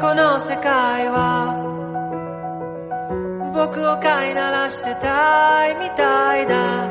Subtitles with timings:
[0.00, 1.56] この世界は
[3.52, 6.86] 僕を飼いならしてたいみたいだ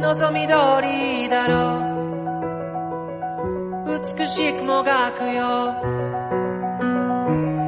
[0.00, 1.80] 望み通りだろ
[3.84, 4.00] う。
[4.18, 5.74] 美しくもがくよ。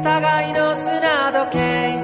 [0.03, 2.03] 互いの砂時計。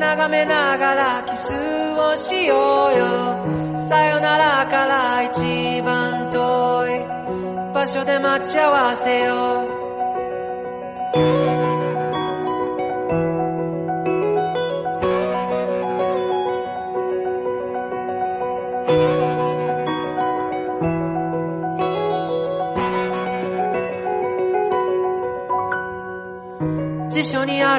[0.00, 3.78] 眺めながらキスをしようよ。
[3.78, 7.04] さよならから一番遠い
[7.74, 9.65] 場所で待ち合わせよう。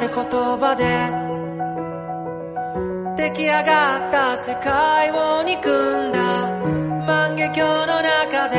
[0.00, 0.84] る言葉で
[3.16, 6.18] 出来上がった世界を憎んだ
[7.06, 8.56] 万華鏡の中で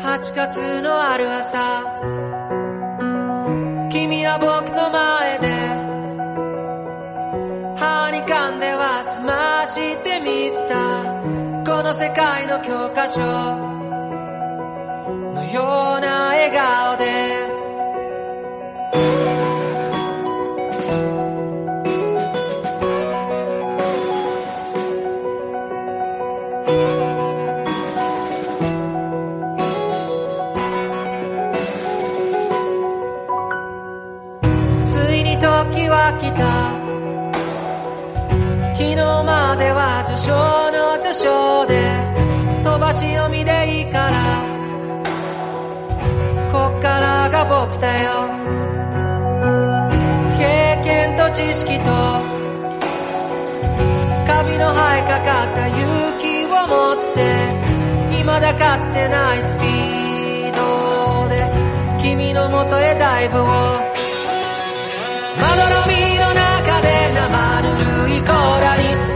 [0.00, 1.82] 8月のある朝
[3.90, 5.48] 君は僕の前で
[7.76, 11.04] 歯に噛んでは済ましてみせた
[11.64, 13.20] この世界の教科書
[15.34, 16.89] のような笑顔。
[36.32, 36.70] た。
[38.74, 40.32] 昨日までは序章
[40.72, 41.74] の序章で
[42.64, 44.42] 飛ばし読みでいいから。
[46.52, 48.28] こっからが僕だよ。
[50.38, 51.84] 経験と知識と
[54.26, 57.20] カビの生えかかった勇気を持って
[58.10, 61.34] 未だかつてないスピードで
[62.02, 63.44] 君のもとへダイブを。
[65.38, 65.89] まどろ
[67.30, 69.09] まぬるいコらに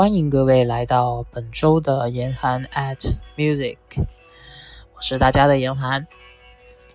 [0.00, 2.96] 欢迎各位来到本周的严寒 at
[3.36, 3.76] music，
[4.94, 6.06] 我是大家的严寒。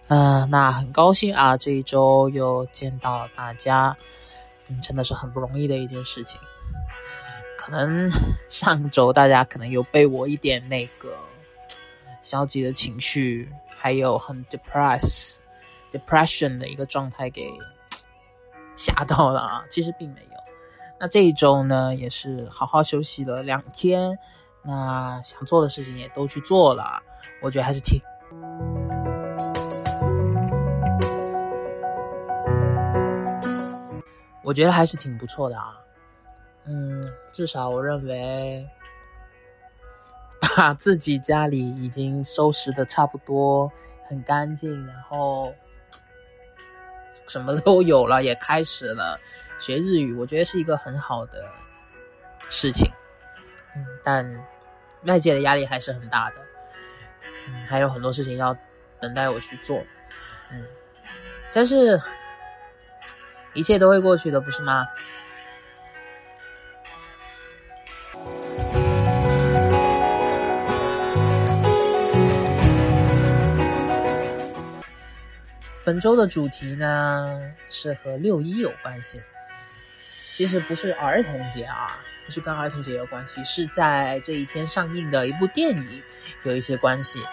[0.08, 3.96] 嗯、那很高兴啊，这一周又见到大家，
[4.70, 6.42] 嗯，真的是很不容易的一件事情。
[7.56, 8.10] 可能
[8.50, 11.16] 上周大家可能有被我一点那个
[12.24, 15.38] 消极的情绪，还有很 depress
[15.94, 17.48] depression 的一个状态给
[18.76, 20.25] 吓到了啊，其实并没有。
[20.98, 24.18] 那这一周呢，也是好好休息了两天，
[24.64, 27.04] 那想做的事情也都去做了，
[27.42, 28.00] 我觉得还是挺，
[34.42, 35.78] 我觉得还是挺不错的啊。
[36.66, 37.04] 嗯，
[37.34, 38.66] 至少我认为，
[40.56, 43.70] 把自己家里已经收拾的差不多，
[44.08, 45.54] 很干净，然后
[47.28, 49.20] 什么都有了，也开始了。
[49.58, 51.46] 学日语，我觉得是一个很好的
[52.50, 52.92] 事情，
[53.76, 54.46] 嗯，但
[55.04, 56.36] 外界的压力还是很大的，
[57.48, 58.56] 嗯，还有很多事情要
[59.00, 59.84] 等待我去做，
[60.52, 60.66] 嗯，
[61.54, 62.00] 但是
[63.54, 64.86] 一切都会过去的，不是吗？
[75.86, 79.22] 本周的主题呢是和六一有关系。
[80.36, 86.04] 其实不是儿童节啊，不是跟儿童节有关系，是在这一天上映的一部电影
[86.44, 87.24] 有一些关系。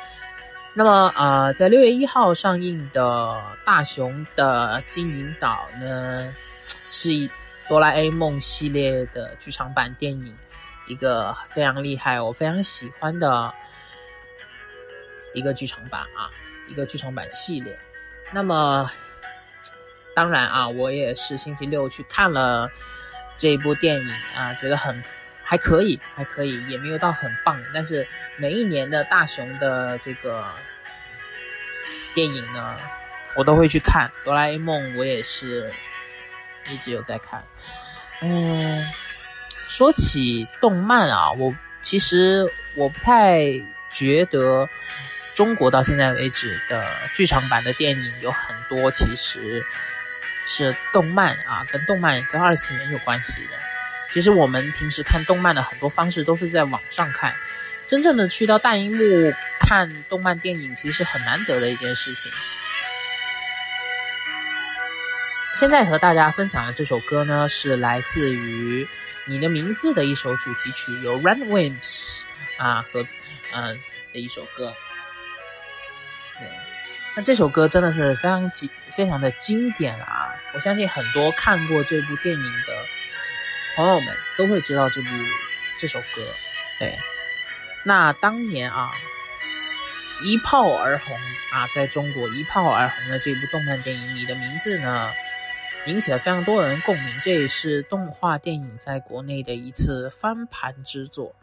[0.73, 3.03] 那么呃，在六月一号上映的
[3.67, 6.33] 《大雄的金银岛》呢，
[6.93, 7.29] 是
[7.69, 10.33] 哆啦 A 梦系列的剧场版电影，
[10.87, 13.53] 一个非常厉害，我非常喜欢的
[15.35, 16.31] 一个剧场版啊，
[16.69, 17.77] 一个剧场版系列。
[18.31, 18.89] 那么
[20.15, 22.71] 当然啊，我也是星期六去看了
[23.39, 25.03] 这一部电影啊，觉得很
[25.43, 27.59] 还可以，还可以，也没有到很棒。
[27.75, 28.07] 但是
[28.37, 30.47] 每一年的大雄的这个
[32.15, 32.77] 电影呢，
[33.35, 34.11] 我都会去看。
[34.25, 35.73] 哆啦 A 梦我也是
[36.69, 37.43] 一直有在看。
[38.23, 38.87] 嗯，
[39.57, 43.43] 说起动漫啊，我其实我不太
[43.93, 44.69] 觉得
[45.35, 46.85] 中国到现在为止的
[47.17, 49.65] 剧场版的电影有很多，其实
[50.55, 53.59] 是动漫啊，跟动漫跟二次元有关系的。
[54.11, 57.35] 其实我们平时看动漫的很多方式都是在网上看，
[57.87, 62.31] 真正的去到大荧幕看动漫电影，其实是很难得的一件事情。
[65.55, 68.85] 现在和大家分享的这首歌呢，是来自于
[69.25, 72.25] 《你的名字》的一首主题曲，由 Runwings
[72.59, 73.03] 啊和
[73.55, 73.81] 嗯
[74.13, 74.75] 的一首歌。
[77.15, 80.35] 那这首歌真的是非常经非常的经典啊！
[80.55, 82.73] 我相信很多看过这部电影的
[83.77, 85.09] 朋友们都会知道这部
[85.79, 86.23] 这首歌。
[86.79, 86.99] 对，
[87.85, 88.91] 那当年啊
[90.25, 91.15] 一炮而红
[91.53, 95.11] 啊，在中国一炮而红的这部动漫电影《你的名字》呢。
[95.87, 101.35] 引起了非常多人共鸣，这也是动画电影在国内的一次翻盘之作。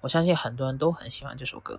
[0.00, 1.78] 我相信很多人都很喜欢这首歌。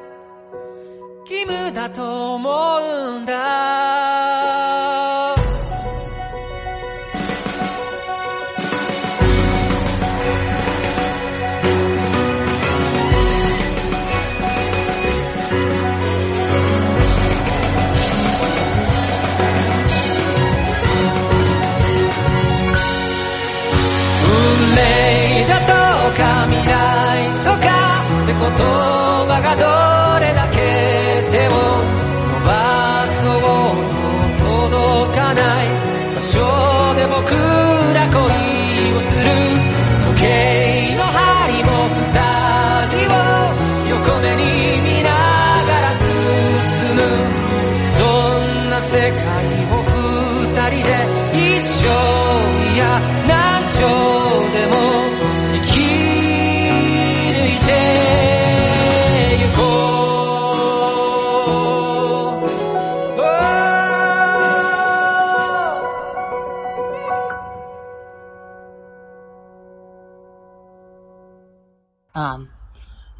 [1.31, 2.77] 義務だと思
[3.15, 5.10] うんだ。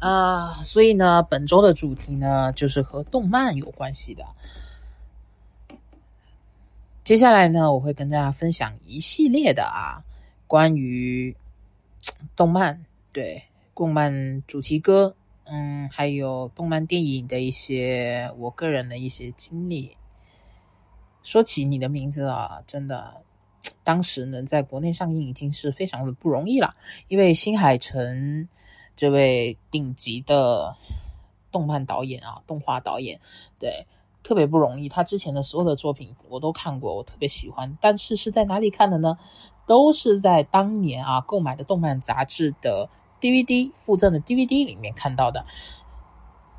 [0.02, 4.26] 呃，所以呢，本周的主题呢，就是和动漫有关系的。
[7.04, 10.02] 接下来呢，我会跟大家分享一系列的啊，
[10.48, 11.36] 关于
[12.34, 13.44] 动漫，对
[13.76, 19.96] 动漫主题歌，嗯，还有动漫电影的一些我个人的一些经历。
[21.22, 23.22] 说起你的名字啊，真的，
[23.84, 26.74] 当时能在国内上映已经是非常的不容易了，
[27.06, 28.48] 因为新海诚
[28.96, 30.76] 这位顶级的
[31.50, 33.20] 动漫导演啊，动画导演，
[33.58, 33.86] 对。
[34.24, 37.76] 特别不容易，他之前的所有的作品我都看过，我特别喜欢。
[37.80, 39.18] 但是是在哪里看的呢？
[39.66, 42.88] 都是在当年啊购买的动漫杂志的
[43.20, 45.44] DVD 附赠的 DVD 里面看到的。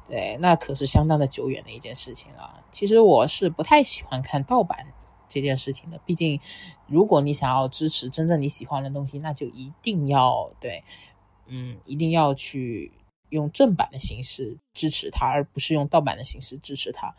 [0.09, 2.61] 对，那可是相当的久远的一件事情了。
[2.69, 4.87] 其实我是不太喜欢看盗版
[5.29, 6.41] 这件事情的，毕竟
[6.85, 10.83] 如果你想要支持真正你喜欢的东西，那就一定要对，
[11.47, 12.91] 嗯，一定要去
[13.29, 17.15] 用正版的形式支持它，而不是用盗版的形式支持它。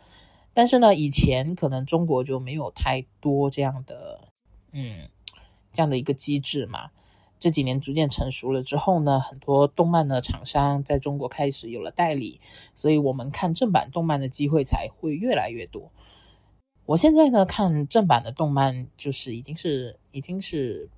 [0.52, 4.28] 但是呢，以前可能中国就没有太多这样的，
[4.72, 5.08] 嗯，
[5.72, 6.90] 这样的一个机制嘛。
[7.40, 12.40] 这几年逐渐成熟了之后呢，很多动漫的厂商在中国开始有了代理，
[12.74, 15.90] 所以我们看正版动漫的机会才会越来越多。
[16.86, 20.88] 我现在呢，看正版的动漫就是已经是已经是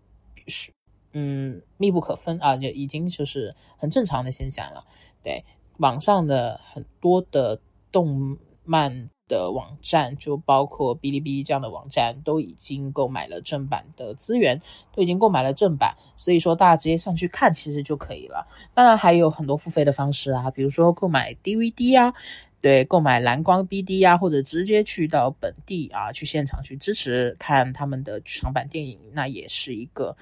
[0.46, 0.70] 是
[1.18, 4.84] 嗯密不可分啊，就已经就是很正常的现象了。
[5.24, 5.42] 对，
[5.78, 7.58] 网上的很多的
[7.90, 9.08] 动漫。
[9.28, 14.62] 的网站，就包括哔哩哔哩这样的网站，都已经购买了正版的资源，
[14.94, 18.46] 都已经购买了正版，所以说大家直接上去看其实就可以了。
[18.72, 22.14] 当然还有很多付费的方式啊，比如说购买 DVD 啊，
[22.60, 30.16] 对，购买蓝光 BD 啊，或者直接去到本地啊，去现场去支持看他们的剧场版电影，那也是一个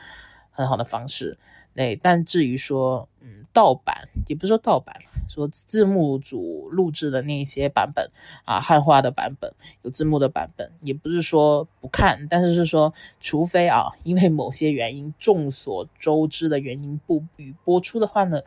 [0.54, 1.36] 很好的方式。
[1.74, 4.94] 对，但至于说，嗯，盗版也不是说盗版，
[5.28, 8.08] 说字幕组录制的那些版本
[8.44, 18.40] 啊，汉化的版本有字幕的版本，也不是说不看，但是是说，除非啊，因为某些原因，众所周知的原因不予播出的话呢，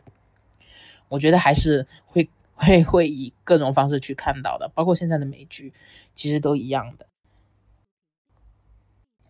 [1.10, 5.74] 我觉得还是会会会以各种方式去看到的，包括现在的美剧，
[6.14, 7.04] 其实都一样的。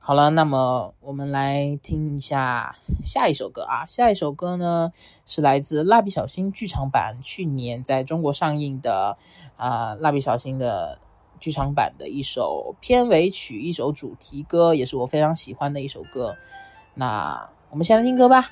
[0.08, 3.84] 好了，那么我们来听一下下一首歌啊。
[3.84, 4.90] 下一首歌呢
[5.26, 9.18] 是来自《蜡笔小新》剧场版去年在中国上映的
[9.58, 10.98] 啊，《蜡笔小新》的
[11.38, 16.34] 剧场版的一首片尾曲，一首主题歌，也是我非常喜欢的一首歌。
[16.94, 18.48] 那我们先来听歌吧。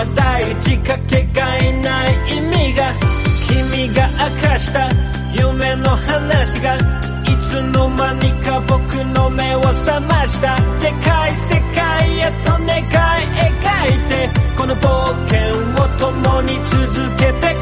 [0.00, 2.90] は大事かけがえない意味が。
[3.46, 4.88] 君が明かした
[5.36, 6.78] 夢の話がい
[7.48, 8.80] つの間にか僕
[9.16, 10.56] の目を覚ました。
[10.80, 14.88] でかい世界へと願い描いてこの冒
[15.28, 15.38] 険
[15.76, 17.59] を共に続けて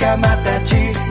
[0.00, 1.09] camada de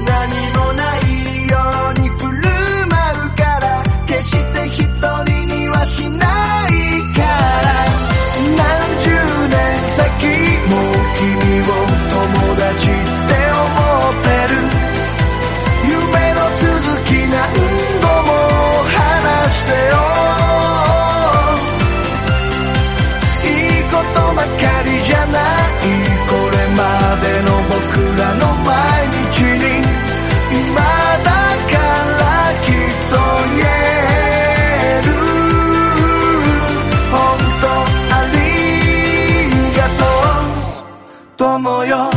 [41.49, 42.09] とう友よ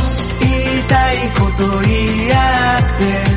[0.43, 3.32] 言いたいこと言い合って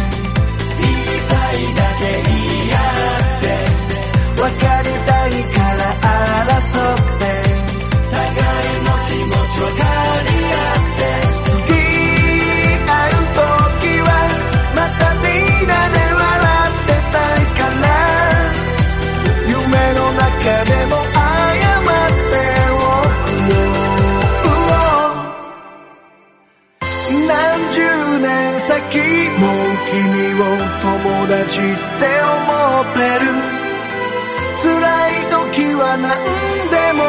[31.45, 31.77] 達って思
[32.81, 33.29] ってる。
[34.61, 34.71] 辛
[35.09, 36.09] い時は何
[36.71, 36.99] でも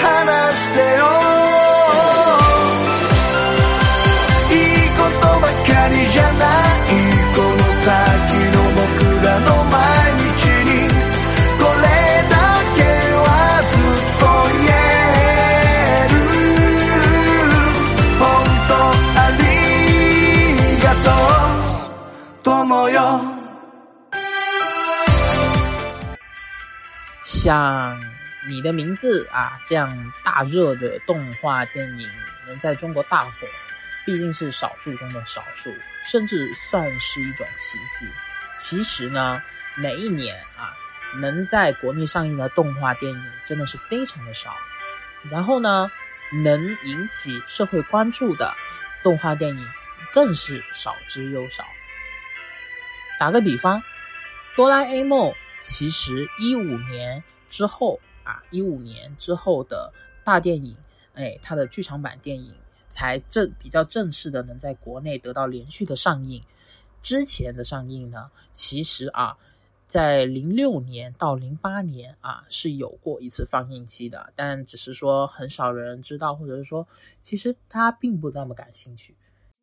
[0.00, 1.02] 話してよ。
[4.50, 6.96] いいことばかりじゃない。
[7.34, 7.90] この先
[8.52, 8.84] の僕
[9.24, 9.76] らの毎
[10.18, 10.28] 日
[10.68, 10.70] に。
[11.58, 11.88] これ
[12.28, 12.36] だ
[12.76, 12.78] け
[13.16, 13.28] は
[13.70, 14.22] ずっと
[14.52, 14.84] 言え
[16.10, 16.14] る。
[18.18, 18.22] 本
[18.68, 18.72] 当
[19.20, 19.42] あり
[20.82, 21.08] がと
[22.40, 22.44] う。
[22.44, 23.39] 友よ。
[27.42, 27.98] 像
[28.46, 32.06] 你的名字啊这样大热的动画电影
[32.46, 33.32] 能在中国大火，
[34.04, 38.06] 毕竟是少数中的少数，甚至算是一种奇迹。
[38.58, 39.42] 其实呢，
[39.74, 40.76] 每一年啊，
[41.16, 44.54] 能在国内上映的动画电影真的是非常的少。
[45.30, 45.90] 然后呢，
[46.44, 48.54] 能引起社会关注的
[49.02, 49.68] 动画电影
[50.12, 51.64] 更是少之又少。
[53.18, 53.82] 打个比方，
[54.54, 55.32] 哆啦 A 梦
[55.62, 59.92] 其实一五年之后啊，一五年之后的
[60.24, 60.74] 大电影，
[61.12, 62.54] 哎，它的剧场版电影
[62.88, 66.42] 才正比较正式的能在国内得到连续的上映。
[67.02, 69.36] 之前的上映呢，其实啊，
[69.88, 76.86] 在零六年到零八年啊是有过一次放映期的，但只是说很少人知道，或者是说
[77.20, 79.14] 其实他并不那么感兴趣。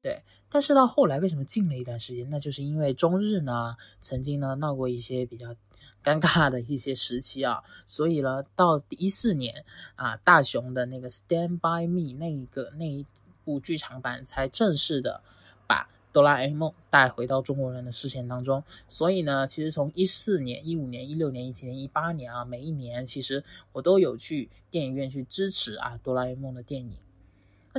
[0.01, 2.29] 对，但是到后来为什么静了一段时间？
[2.29, 5.53] 那就是因为中日呢曾经呢闹过一些比较
[6.03, 13.05] 尴尬的一些时期啊，所以呢到一四年啊大雄的那个《Stand by Me》那一个那一
[13.43, 15.21] 部剧场版才正式的
[15.67, 18.63] 把哆啦 A 梦带回到中国人的视线当中。
[18.87, 23.43] 所以呢，其实从一四年、一五年、一六年、一七年、一八年啊，每一年其实
[23.73, 26.93] 我都有去电影院去支持啊哆啦 A 梦的电影。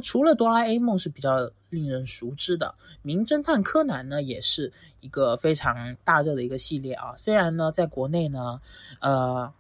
[0.01, 7.15] 除了哆啦 A 梦是比较令人熟知的，名侦探柯南呢，也是一个非常大热的一个系列啊。
[7.17, 8.61] 虽然呢，在国内呢，
[9.01, 9.53] 呃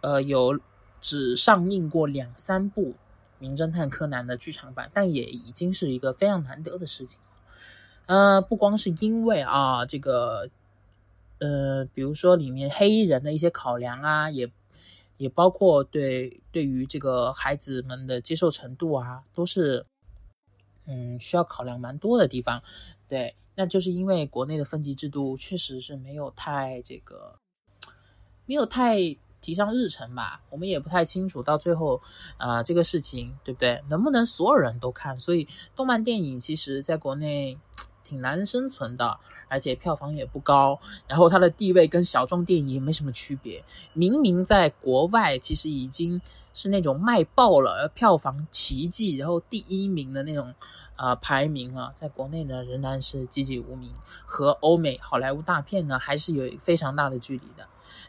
[0.00, 0.58] 呃有
[1.00, 2.94] 只上映过两三部
[3.38, 7.18] 名侦探柯南的剧场版，但也已经是一个非常难得的事情。
[8.06, 10.48] 呃，不光是因为啊，这个
[11.38, 14.50] 呃，比如说里面黑衣人的一些考量啊，也。
[15.16, 19.84] 也包括对对于这个孩子们的接受程度啊，都是
[20.86, 22.62] 嗯需要考量蛮多的地方。
[23.08, 27.38] 对，那就是因为国内的分级制度确实是没有太这个
[28.44, 28.98] 没有太
[29.40, 30.42] 提上日程吧。
[30.50, 32.02] 我们也不太清楚到最后
[32.36, 35.18] 啊这个事情对不对，能不能所有人都看？
[35.18, 37.56] 所以动漫电影其实在国内
[38.06, 39.18] 挺难生存的。
[39.48, 43.62] 而且票房也不高，然后它的地位跟小众电影也没什么区别。
[43.92, 46.20] 明明在国外其实已经
[46.52, 50.52] 是那种卖爆了、票房奇迹，然后第一名的那种
[50.96, 53.92] 呃排名了，在国内呢仍然是籍籍无名，
[54.24, 57.64] 和欧美好莱坞大片呢还是有非常大的距离的。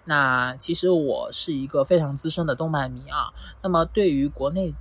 [0.06, 3.32] 那其实我是一个非常资深的动漫迷啊，
[3.62, 4.74] 那么对于国内。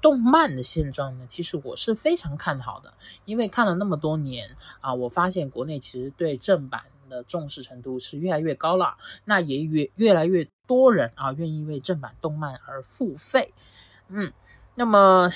[0.00, 13.52] 动漫的现状呢，其实我是非常看好的，因为看了那么多年啊，我发现国内其实对正版的重视程度是越来越高了，那也越越来越多人啊愿意为正版动漫而付费。
[14.08, 14.32] 嗯，
[14.76, 15.28] 那么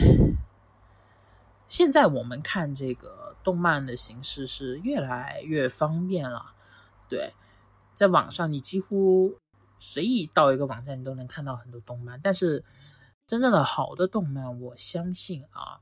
[1.66, 6.53] 现在我们看这个动漫的形式是越来越方便了，
[7.09, 7.33] 对，
[7.94, 9.35] 在网上你几乎
[9.81, 12.62] 随意到一个网站，你都能看到很多动漫，但是。
[13.26, 15.80] 真正的好的动漫，我相信啊，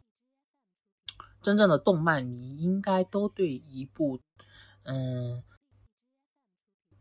[1.42, 4.20] 真正的动漫迷应该都对一部，
[4.84, 5.42] 嗯，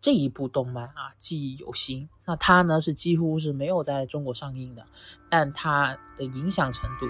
[0.01, 2.09] 这一部动漫啊记忆犹新。
[2.25, 4.87] 那它呢是几乎是没有在中国上映的，
[5.29, 7.07] 但它的影响程度，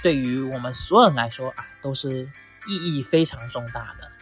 [0.00, 2.30] 对于我们所有人来说啊，都是
[2.68, 4.12] 意义非常重大的。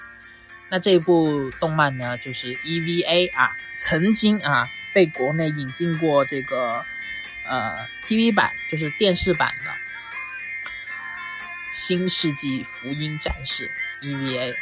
[0.70, 6.82] 那这部动漫呢，就是 EVA 啊，曾经啊被国内引进过这个。
[7.48, 9.70] 呃，TV 版就是电视版的
[11.72, 13.70] 《新世纪福音战士》
[14.04, 14.54] EVA，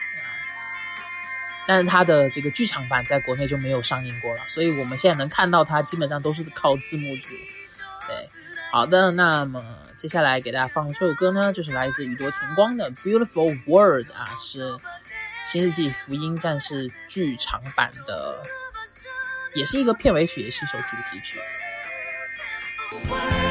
[1.67, 7.29] 但是它的这个剧场版在国内就没有上映过了，所以我们现在能看到它基本上都是靠字幕组。
[8.07, 8.29] 对，
[8.71, 9.65] 好的，那么
[9.97, 14.73] 接下来给大家放这首歌呢，就是来自宇多田光的《Beautiful World》啊，是
[15.51, 18.43] 《新世纪福音战士》剧场版的，
[19.55, 21.39] 也是一个片尾曲，也是一首主题曲。
[22.95, 23.44] away.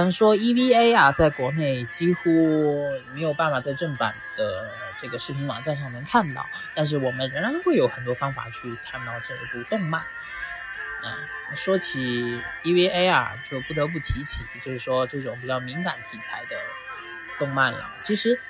[0.00, 4.68] 然说 EVA 啊，在国内几乎没有办法在正版的
[5.00, 10.02] 这个视频网站上能看到，但是我们仍然会有很多方法去看到这一部动漫。
[11.04, 11.12] 嗯，
[11.56, 16.56] 说起 EVA 啊，就不得不提起，就是说这种比较敏感题材的
[17.38, 17.94] 动漫了。
[18.00, 18.40] 其实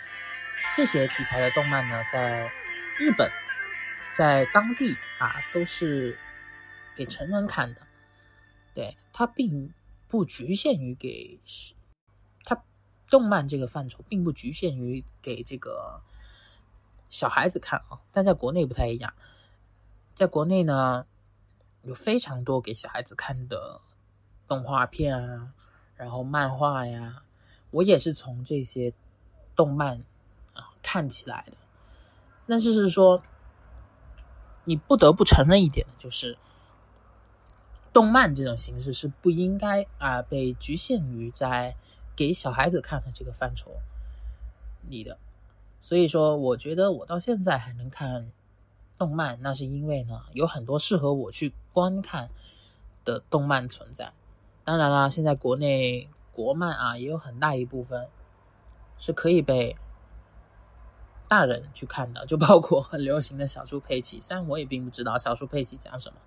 [0.74, 2.50] 这些题材的动漫呢，在
[2.98, 3.30] 日本，
[4.16, 6.16] 在当地啊，都是
[6.94, 7.80] 给成人看的。
[8.74, 9.72] 对，它并。
[10.08, 11.40] 不局限于给，
[12.44, 12.62] 它
[13.08, 16.02] 动漫这个范畴并不局限于给这个
[17.08, 19.12] 小孩子看啊，但在国内不太一样，
[20.14, 21.06] 在国内呢
[21.82, 23.80] 有非常多给小孩子看的
[24.46, 25.52] 动画片啊，
[25.96, 27.22] 然后漫画呀，
[27.70, 28.92] 我也是从这些
[29.54, 30.04] 动漫
[30.54, 31.56] 啊看起来的，
[32.46, 33.22] 但是是说
[34.64, 36.38] 你不得不承认一点就是。
[37.96, 41.74] 动漫这种形式是不应该啊被局限于在
[42.14, 43.70] 给小孩子看的这个范畴
[44.90, 45.16] 里的，
[45.80, 48.30] 所以说我觉得我到现在还能看
[48.98, 52.28] 动漫，那是因为呢有很多适合我去观看
[53.02, 54.12] 的动漫存在。
[54.62, 58.08] 当然啦，现在国内国漫啊也有很大一部分
[58.98, 59.74] 是可以被。
[61.28, 64.20] 大人去看的，就包括很流行的小猪佩奇。
[64.22, 66.18] 虽然我也并不知道小猪佩奇讲什么，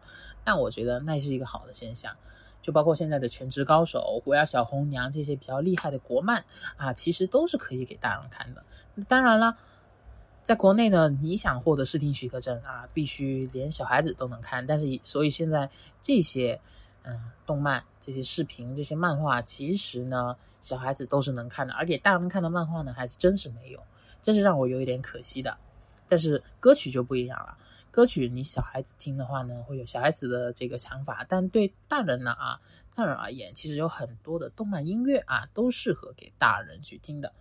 [0.43, 2.15] 但我觉得那是一个好的现象。
[2.61, 6.43] 就包括现在的全职高手、虎牙小红娘这些比较厉害的国漫
[6.75, 8.61] 啊，其实都是可以给大人看的。
[9.07, 9.55] 当然了，
[10.43, 14.67] 在国内呢，你想获得视听许可证啊，必须连小孩子都能看。
[14.67, 15.69] 但是，所以现在
[16.01, 16.59] 这些
[17.03, 23.81] 嗯动漫、这些视频、这些漫画，其实呢，小孩子都是能看的，而且大人看的漫画呢，还是真是没有。
[24.21, 25.57] 这是让我有一点可惜的，
[26.07, 27.57] 但是歌曲就不一样了。
[27.91, 32.61] 歌曲你小孩子听的话呢，会有小孩子的这个想法，但对大人呢啊，
[32.93, 37.33] 大人而言，其实有很多的动漫音乐啊，都适合给大人去听的。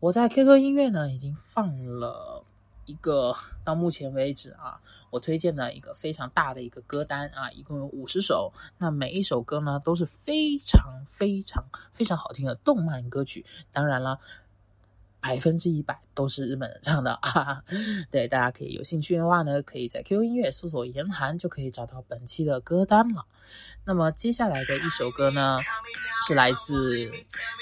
[0.00, 2.42] 我在 QQ 音乐呢，已经放了
[2.86, 8.52] 一个到目前为止啊，我推荐的一个非常大的一个歌单啊，一共有五十首。
[8.78, 13.44] 那每一首歌呢，都是非常非常非常好听的动漫歌曲。
[13.70, 14.18] 当然了。
[15.20, 17.62] 百分之一百都是日本人唱的啊！
[18.10, 23.24] 对，大家可以有兴趣的话呢，可以在 QQ 音乐搜索“严寒”就可以找到本期的歌单了。
[23.84, 25.56] 那么接下来的一首歌呢，
[26.26, 27.10] 是来自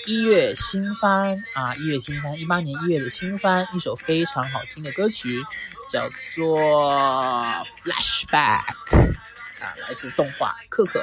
[0.07, 5.43] 一月新番啊，一月新番，一八年一月的新番，一首非常好听的歌曲，
[5.93, 6.61] 叫做
[7.83, 8.65] 《Flashback》
[9.61, 11.01] 啊，来自动画《克克》。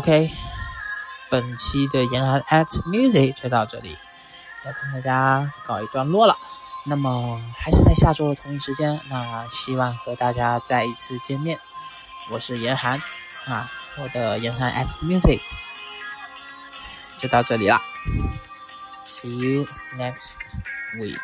[0.00, 0.30] ok
[1.30, 3.98] 本期的严寒 at music 就到这里
[4.64, 6.34] 要跟大家告一段落了。
[6.86, 11.60] 那么还是在下周的同一时间那希望和大家再一次见面。
[12.30, 12.98] 我是严寒
[13.46, 15.40] 啊我的严寒 at music
[17.18, 17.78] 就到这里了。
[19.04, 19.66] See you
[19.98, 20.36] next
[20.98, 21.18] week